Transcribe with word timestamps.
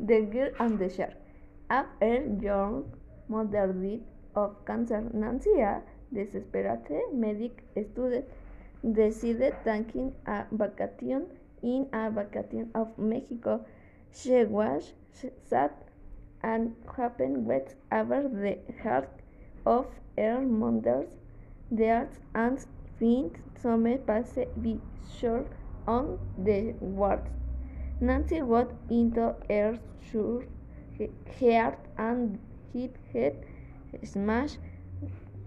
the 0.00 0.20
Girl 0.22 0.50
and 0.58 0.78
the 0.78 0.88
Shark. 0.88 1.14
After 1.70 2.24
young 2.40 2.92
mother 3.28 3.72
died 3.72 4.02
of 4.34 4.64
cancer, 4.66 5.02
Nancy, 5.12 5.60
a 5.60 5.82
desperate 6.12 6.88
medic 7.12 7.64
student, 7.72 8.24
decided 8.92 9.54
taking 9.64 10.12
a 10.26 10.44
vacation 10.52 11.26
in 11.62 11.88
a 11.92 12.10
vacation 12.10 12.70
of 12.74 12.96
Mexico. 12.98 13.64
She 14.12 14.44
was 14.44 14.92
sad 15.44 15.72
and 16.42 16.74
happened 16.96 17.46
with 17.46 17.74
over 17.90 18.22
the 18.22 18.58
heart 18.82 19.10
of 19.64 19.86
her 20.16 20.40
mother's 20.40 21.16
death 21.74 22.18
and 22.34 22.64
find 23.00 23.36
some 23.60 23.84
pace 24.06 24.38
be 24.62 24.80
sure 25.18 25.44
on 25.86 26.18
the 26.38 26.74
words. 26.80 27.28
Nancy 27.98 28.40
got 28.40 28.72
into 28.90 29.34
her 29.48 29.78
sure 30.10 30.44
heart 31.40 31.78
and 31.96 32.38
hit 32.72 32.96
head 33.12 33.36
smash 34.04 34.56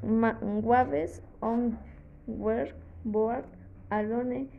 waves 0.02 1.22
on 1.42 1.78
were 2.26 2.70
board 3.06 3.46
alone 3.92 4.50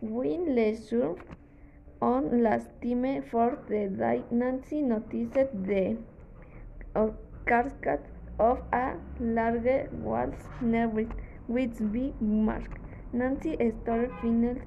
when 0.00 0.54
leisure 0.54 1.14
on 2.00 2.42
last 2.42 2.70
time 2.82 3.22
for 3.30 3.58
the 3.68 3.88
day 3.88 4.22
Nancy 4.30 4.80
noticed 4.80 5.52
the 5.66 5.96
cascade 7.46 8.00
of 8.38 8.62
a 8.72 8.94
large 9.20 9.90
waltz 9.92 10.48
near 10.60 10.88
with 10.88 11.92
big 11.92 12.20
mark. 12.22 12.80
Nancy 13.12 13.54
started 13.82 14.12
feeling 14.22 14.60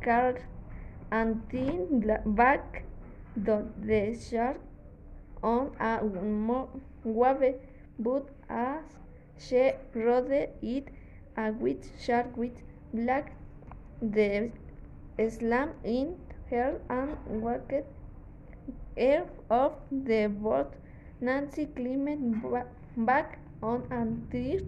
scared 0.00 0.42
then 1.50 2.22
back 2.24 2.84
the 3.36 4.18
shark 4.18 4.58
on 5.42 5.70
a 5.78 6.00
wave, 7.04 7.54
but 7.98 8.28
as 8.48 8.84
she 9.38 9.72
rode 9.94 10.30
it, 10.30 10.88
a 11.36 11.50
white 11.52 11.84
shark 12.00 12.36
with 12.36 12.62
black 12.94 13.34
the 14.00 14.50
slam 15.28 15.70
in 15.84 16.16
her 16.50 16.80
and 16.88 17.16
walked 17.42 17.72
her 18.96 19.24
off 19.50 19.72
the 19.90 20.28
boat. 20.28 20.74
Nancy 21.20 21.66
climbed 21.66 22.42
back 22.96 23.38
on 23.62 23.84
and 23.90 24.30
tried 24.30 24.64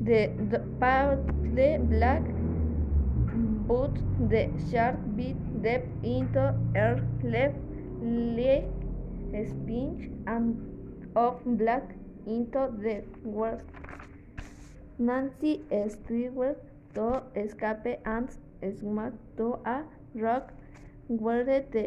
the 0.00 0.60
paddle 0.80 1.24
black, 1.88 2.34
but 3.72 3.94
the 4.30 4.40
shark 4.70 4.96
bit 5.16 5.38
deep 5.64 5.84
into 6.02 6.42
her 6.74 6.94
left 7.22 7.56
leg, 8.38 8.64
spinning 9.50 10.10
and 10.26 10.58
off 11.16 11.38
black 11.60 11.94
into 12.26 12.64
the 12.82 12.96
water. 13.24 13.64
Nancy 14.98 15.52
struggled 15.94 16.58
to 16.96 17.22
escape 17.44 17.88
and 18.04 18.28
smacked 18.80 19.22
to 19.38 19.48
a 19.76 19.78
rock 20.26 20.52
where 21.06 21.44
the 21.44 21.86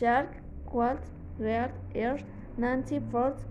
shark 0.00 0.34
was 0.72 0.98
reared 1.38 1.72
her. 1.94 2.18
Nancy 2.56 3.00
first 3.12 3.44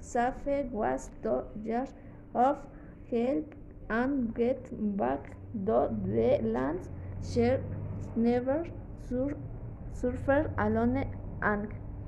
safe 0.00 0.72
was 0.82 1.08
to 1.22 1.44
get 1.64 1.92
off 2.34 2.58
help 3.10 3.54
and 3.88 4.34
get 4.34 4.68
back 4.96 5.36
to 5.66 5.96
the 6.02 6.38
land. 6.42 6.88
She 7.22 7.56
never 8.14 8.64
sur 9.08 9.36
surfed 10.00 10.50
alone 10.58 11.04
and 11.42 11.72